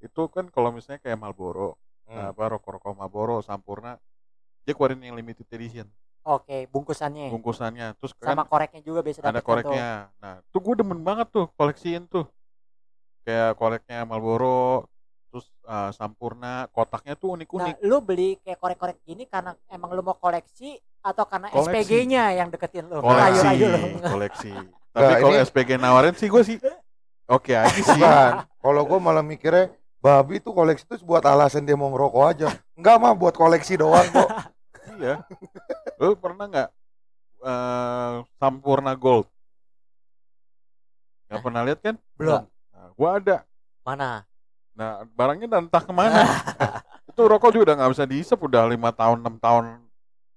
[0.00, 2.20] itu kan kalau misalnya kayak Marlboro Hmm.
[2.28, 3.96] apa rokok-rokok Marlboro Sampurna
[4.60, 5.88] dia keluarin yang limited edition
[6.22, 9.44] oke bungkusannya bungkusannya terus kan sama koreknya juga biasa ada kan tuh.
[9.46, 12.28] koreknya nah tuh gue demen banget tuh koleksiin tuh
[13.22, 14.84] kayak koreknya Marlboro
[15.26, 20.00] terus uh, Sampurna kotaknya tuh Nah, unik-unik lu beli kayak korek-korek gini karena emang lu
[20.00, 21.48] mau koleksi atau karena.
[21.50, 23.00] SPG-nya yang deketin lu?
[23.00, 23.80] koleksi Ayo, ayo lu.
[24.02, 24.52] koleksi
[24.92, 26.56] tapi Nggak, kalau ini- SPG nawarin sih gue sih
[27.28, 28.32] oke aja sih Bukan.
[28.48, 32.48] Kalau gua malah mikirnya babi tuh koleksi tuh buat alasan dia mau ngerokok aja.
[32.76, 34.28] Enggak mah buat koleksi doang kok.
[34.98, 35.20] iya
[35.98, 36.68] lu pernah nggak
[37.42, 39.26] uh, Sampurna Gold
[41.30, 42.46] nggak pernah lihat kan Belum.
[42.46, 43.36] nah, gue ada
[43.84, 44.10] Mana?
[44.74, 46.22] nah barangnya udah entah ke mana
[47.10, 49.64] itu rokok juga udah nggak bisa dihisap udah lima tahun enam tahun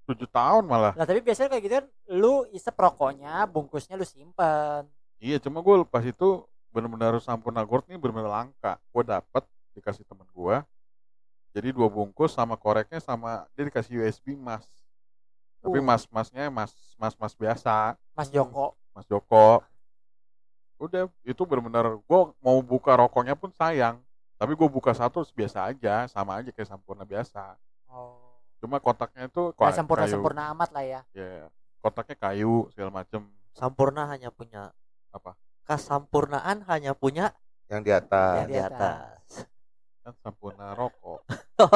[0.08, 4.88] tujuh tahun malah Lah tapi biasanya kayak gitu kan lu isep rokoknya, bungkusnya lu simpen.
[5.20, 6.48] Iya, cuma gue pas itu
[6.78, 8.78] benar-benar Sampurna Gold nih benar-benar langka.
[8.94, 9.42] Gue dapet
[9.74, 10.56] dikasih temen gue.
[11.58, 14.70] Jadi dua bungkus sama koreknya sama dia dikasih USB mas.
[15.58, 15.86] Tapi Uh.
[15.86, 16.70] mas-masnya mas
[17.02, 18.78] mas-mas biasa, Mas Joko.
[18.94, 19.66] Mas Joko.
[20.78, 23.98] Udah, itu benar-benar gue mau buka rokoknya pun sayang.
[24.38, 27.58] Tapi gue buka satu biasa aja, sama aja kayak Sampurna biasa.
[27.90, 28.38] Oh.
[28.62, 29.74] Cuma kotaknya itu Ya, kayu.
[29.82, 31.02] sempurna-sempurna amat lah ya.
[31.14, 31.50] Ya,
[31.82, 33.26] kotaknya kayu segala macem.
[33.58, 34.70] Sampurna hanya punya
[35.10, 35.34] Apa?
[35.68, 37.36] Kesampurnaan hanya punya
[37.68, 38.36] Yang di atas.
[38.40, 39.28] Yang di atas.
[40.00, 41.20] Kan Sampurna rokok.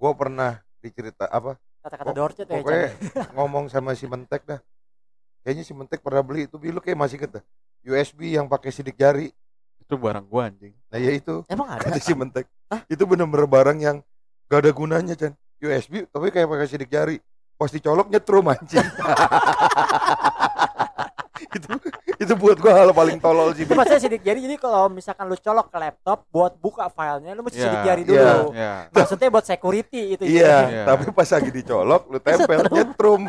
[0.00, 1.60] Gua pernah dicerita apa?
[1.84, 2.56] Kata-kata Pok- Dorce tuh ya.
[2.64, 3.28] Pokoknya Chan.
[3.36, 4.60] ngomong sama si Mentek dah.
[5.44, 7.44] Kayaknya si Mentek pernah beli itu bilu kayak masih dah.
[7.84, 9.28] USB yang pakai sidik jari.
[9.76, 10.72] Itu barang gue anjing.
[10.88, 11.84] Nah ya itu Emang ada?
[11.84, 12.48] kata si Mentek.
[12.88, 14.00] Itu bener-bener barang yang
[14.48, 15.36] gak ada gunanya Chan.
[15.60, 17.20] USB tapi kayak pakai sidik jari.
[17.60, 18.80] Pas dicolok nyetrum anjing.
[21.52, 21.68] itu
[22.16, 23.68] itu buat gua hal paling tolol sih.
[23.68, 27.44] Itu maksudnya sidik jari jadi kalau misalkan lu colok ke laptop buat buka filenya lu
[27.44, 28.08] mesti Iya, sidik jari iya.
[28.08, 28.46] dulu.
[28.56, 28.72] Ya.
[28.88, 30.22] Maksudnya buat security itu.
[30.24, 30.84] Iya, Iya.
[30.88, 33.22] tapi pas lagi dicolok lu tempel nyetrum.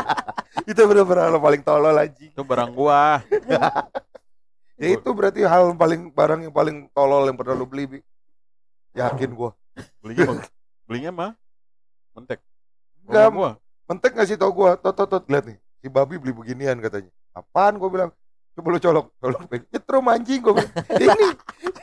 [0.70, 2.30] itu bener-bener hal paling tolol anjing.
[2.32, 3.20] Itu barang gua.
[4.80, 7.98] Ya itu berarti hal paling barang yang paling tolol yang pernah lu beli, Bi.
[8.96, 9.52] Yakin gua.
[10.00, 10.40] Belinya bang.
[10.88, 11.30] Belinya mah
[12.16, 12.40] mentek.
[13.04, 13.50] Enggak, gua.
[13.84, 15.58] Mentek ngasih tau gua, tot tot tot lihat nih.
[15.84, 17.12] Si babi beli beginian katanya.
[17.40, 18.10] Apaan gua bilang?
[18.52, 19.40] Coba lu colok, colok
[19.72, 20.52] nyetrum anjing gua.
[20.60, 20.70] bilang.
[21.00, 21.26] Ini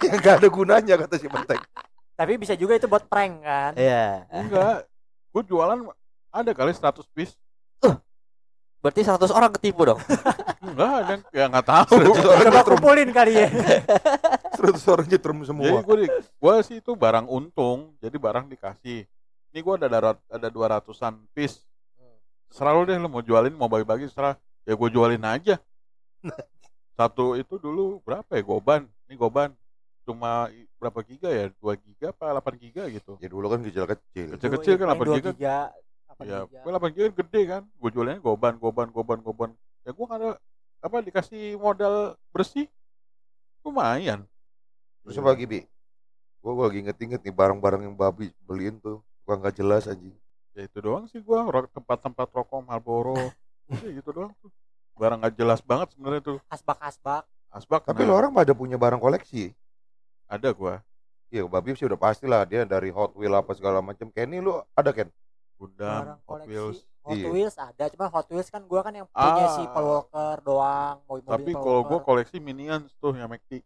[0.06, 1.60] yang gak ada gunanya kata si Mentek.
[2.14, 3.72] Tapi bisa juga itu buat prank kan.
[3.74, 4.30] Iya.
[4.30, 4.86] Enggak.
[5.34, 5.80] Gua jualan
[6.30, 7.34] ada kali 100 piece.
[8.78, 10.00] Berarti 100 orang ketipu dong.
[10.64, 11.98] Enggak ada yang ya enggak tahu.
[11.98, 13.50] 100 orang Coba kumpulin kali ya.
[14.58, 15.80] 100 orang nyetrum Jadi semua.
[15.82, 17.98] gua di, gua sih itu barang untung.
[17.98, 19.04] Jadi barang dikasih.
[19.52, 21.66] Ini gua ada darat ada 200-an piece.
[22.54, 24.38] Serah lu deh lu mau jualin mau bagi-bagi serah.
[24.68, 25.56] Ya gua jualin aja.
[26.98, 29.54] satu itu dulu berapa ya goban ini goban
[30.02, 30.50] cuma
[30.82, 34.34] berapa giga ya 2 giga apa 8 giga gitu Ya dulu kan kecil-kecil.
[34.34, 35.32] Kecil-kecil kan, Yang 8 dua giga.
[35.32, 35.58] giga,
[36.10, 36.60] 8 ya giga.
[36.66, 39.50] gue 8 giga gede kan gue jualnya goban goban goban goban
[39.86, 40.30] ya gue ada
[40.82, 42.66] apa dikasih modal bersih
[43.62, 44.26] lumayan
[45.08, 45.64] Terus apa lagi, Bi?
[46.44, 49.00] Gua, gua lagi inget-inget nih barang-barang yang babi beliin tuh.
[49.24, 50.12] Suka nggak jelas anjing.
[50.52, 51.40] ya itu doang sih gue
[51.72, 53.16] tempat-tempat rokok Marlboro
[53.68, 54.52] Udah gitu doang tuh
[54.94, 57.24] barang gak jelas banget sebenarnya tuh Asbak-asbak.
[57.48, 59.54] asbak Tapi nah, lo orang pada punya barang koleksi.
[60.26, 60.82] ada gua
[61.28, 64.08] Iya, babi sih udah pasti lah dia dari Hot Wheel apa segala macam.
[64.08, 65.12] Kenny lu ada Ken?
[65.60, 66.48] Barang Hot koleksi.
[66.50, 67.28] Wheels Hot Iya.
[67.28, 69.54] Wheels ada, cuma Hot Wheels kan gua kan yang punya Ah.
[69.54, 73.60] si Paul Walker doang, mobil-mobil tapi kalau gua koleksi Minions tuh yang McD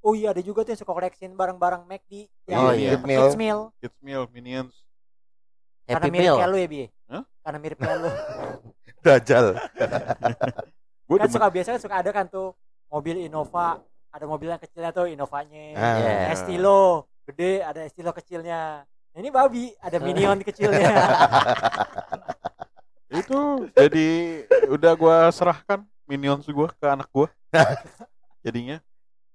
[0.00, 2.94] Oh iya ada juga tuh yang suka koleksiin barang-barang McD Iya, Oh, iya.
[2.96, 3.74] Kids Meal.
[3.76, 4.86] Kids Meal Minions
[5.84, 6.36] Karena Happy mirip Meal.
[6.38, 6.82] kayak lu ya, Bi.
[7.48, 8.10] Karena mirip kayak lu.
[9.08, 9.56] Dajal.
[11.08, 12.52] gue kan demen suka biasa kan suka ada kan tuh
[12.92, 13.80] mobil Innova,
[14.12, 15.72] ada mobil yang kecilnya tuh Innovanya.
[15.72, 15.96] Ah.
[15.96, 16.12] Iya.
[16.36, 18.84] Estilo gede, ada Estilo kecilnya.
[18.84, 20.92] Nah, ini babi, ada Minion kecilnya.
[23.08, 23.40] itu
[23.72, 24.08] jadi
[24.68, 27.32] udah gua serahkan Minions gua ke anak gua
[28.44, 28.84] jadinya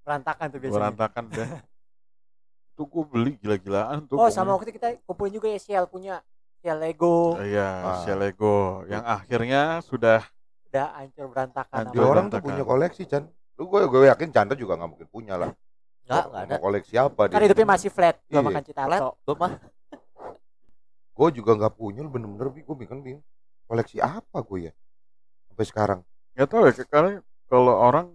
[0.06, 0.86] Berantakan tuh gua biasanya.
[0.93, 1.49] rantakan deh
[2.69, 6.21] itu gua beli gila-gilaan tuh Oh, sama waktu kita kumpulin juga ya Shell punya
[6.71, 7.36] Lego.
[7.43, 7.95] iya Ah.
[8.02, 10.23] si Lego yang akhirnya sudah
[10.71, 11.76] Udah hancur berantakan.
[11.86, 12.02] Hancur.
[12.02, 13.28] Orang tuh punya koleksi, Chan.
[13.60, 15.54] Lu gue gue yakin Chandra juga nggak mungkin punya lah.
[16.04, 16.56] Enggak, enggak ada.
[16.58, 17.45] Koleksi apa Kan dia?
[17.45, 18.47] hidupnya masih flat, gua Iya.
[18.49, 19.02] makan cita Flat.
[19.21, 19.52] Gue mah
[21.13, 23.23] Gue juga nggak punya, lu bener-bener bi, gue bingung bingung.
[23.69, 24.73] Koleksi apa gue ya?
[25.47, 25.99] Sampai sekarang.
[26.34, 27.12] nggak tahu ya karena
[27.45, 28.10] kalau orang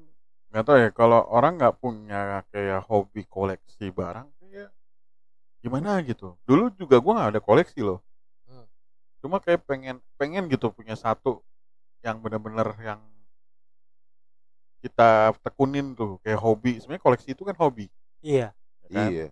[0.50, 4.74] nggak tahu ya kalau orang nggak punya kayak hobi koleksi barang kayak
[5.62, 8.02] gimana gitu dulu juga gua nggak ada koleksi loh.
[9.18, 11.42] Cuma kayak pengen pengen gitu punya satu
[12.00, 13.00] yang bener-bener yang
[14.78, 17.90] kita tekunin tuh kayak hobi sebenarnya koleksi itu kan hobi
[18.22, 18.54] Iya.
[18.86, 19.10] ya kan?
[19.10, 19.26] Iya.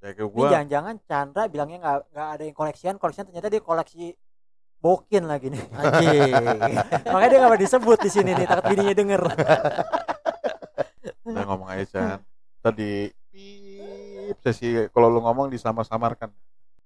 [0.00, 3.62] ya kayak Ini gua jangan-jangan Chandra bilangnya nggak nggak ada yang koleksian, koleksian ternyata dia
[3.62, 4.14] koleksi
[4.80, 5.60] bokin lagi nih.
[5.78, 6.32] anjing.
[7.06, 9.22] Makanya dia nggak mau disebut di sini nih, takut bininya denger.
[11.20, 12.18] udah ngomong aja Chan
[12.58, 16.32] tadi pip sesi kalau lu ngomong disama-samarkan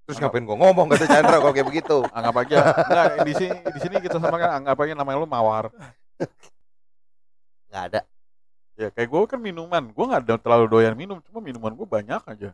[0.04, 1.96] Terus ngapain gue ngomong kata Chandra kalau kayak begitu?
[2.16, 5.72] anggap aja enggak di sini di sini kita samakan anggap aja namanya lu mawar
[7.68, 8.00] Enggak ada.
[8.74, 12.20] ya kayak gue kan minuman gue nggak ada terlalu doyan minum cuma minuman gue banyak
[12.20, 12.50] aja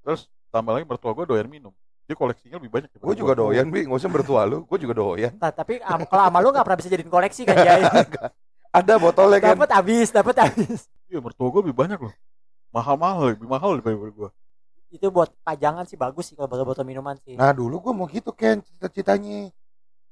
[0.00, 3.46] terus tambah lagi mertua gue doyan minum dia koleksinya lebih banyak Gue juga gua.
[3.46, 3.86] doyan, Bi.
[3.86, 4.66] Nggak usah bertua lu.
[4.66, 5.38] Gue juga doyan.
[5.38, 7.78] Nah, tapi am- kalau sama lu nggak pernah bisa jadiin koleksi kan Jay?
[8.82, 9.54] Ada botolnya kan.
[9.54, 10.90] dapat habis, dapat habis.
[11.06, 12.14] iya mertua gue lebih banyak loh
[12.74, 14.30] mahal-mahal lebih mahal daripada gue
[14.92, 17.32] Itu buat pajangan sih bagus sih kalau botol-botol minuman sih.
[17.32, 19.48] Nah dulu gue mau gitu Ken cita-citanya.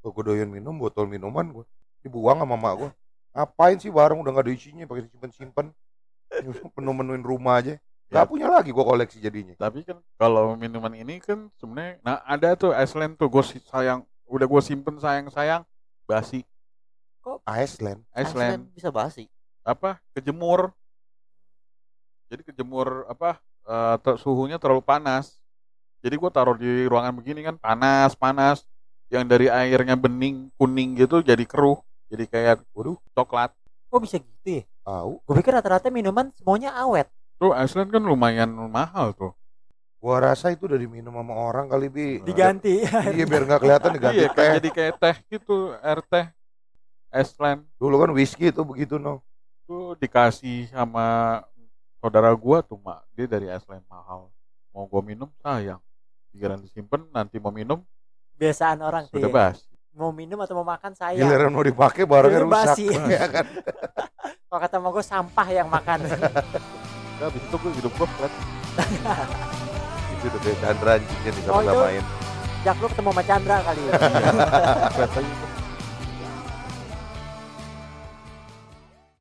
[0.00, 1.64] Gue doyan minum botol minuman gue
[2.00, 2.90] dibuang sama mak gue.
[3.36, 5.66] Ngapain sih barang udah nggak ada isinya pakai simpen-simpen.
[6.76, 7.76] Penuh-menuhin rumah aja.
[8.10, 8.26] Ya.
[8.26, 9.54] Gak punya lagi gue koleksi jadinya.
[9.54, 14.46] tapi kan kalau minuman ini kan sebenarnya nah ada tuh Iceland tuh gue sayang udah
[14.50, 15.62] gue simpen sayang-sayang
[16.10, 16.42] basi
[17.46, 18.02] Iceland.
[18.10, 19.30] Iceland bisa basi.
[19.60, 20.72] apa kejemur
[22.32, 23.38] jadi kejemur apa
[23.70, 25.38] eh, ter- suhunya terlalu panas
[26.02, 28.66] jadi gue taruh di ruangan begini kan panas panas
[29.14, 31.78] yang dari airnya bening kuning gitu jadi keruh
[32.10, 33.54] jadi kayak waduh coklat
[33.90, 34.62] Kok bisa gitu ya?
[34.86, 35.18] Tahu.
[35.26, 37.10] Gue pikir rata-rata minuman semuanya awet.
[37.42, 39.34] tuh Iceland kan lumayan mahal tuh
[40.00, 42.24] Gua rasa itu udah diminum sama orang kali bi.
[42.24, 42.80] Diganti.
[42.88, 44.36] Iya biar nggak kelihatan diganti iya teh.
[44.38, 46.26] kayak jadi kayak teh gitu air teh
[47.12, 49.20] Iceland Dulu kan whisky itu begitu no.
[49.68, 51.38] tuh dikasih sama
[52.00, 54.32] saudara gua tuh mak dia dari Iceland mahal
[54.70, 55.78] mau gua minum sayang
[56.30, 57.84] pikiran disimpan nanti mau minum
[58.34, 59.20] Biasaan orang tuh.
[59.20, 59.36] sudah ya.
[59.52, 61.18] basi Mau minum atau mau makan sayang.
[61.20, 62.54] Giliran mau dipakai barangnya rusak.
[62.72, 62.86] basi.
[63.10, 63.42] ya kan?
[64.46, 66.06] Kalau kata mau gue sampah yang makan.
[66.06, 66.16] Ya,
[67.20, 68.32] habis itu gue hidup gue flat.
[70.14, 72.04] itu udah kayak Chandra anjingnya Oh, itu- disama-samain.
[72.62, 73.92] Jak lu ketemu sama Chandra kali ya.
[73.92, 75.49] aja.